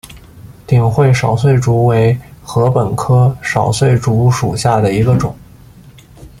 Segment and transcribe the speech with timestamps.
[0.65, 5.35] 鼎湖少穗竹为禾本科少穗竹属下的一个种。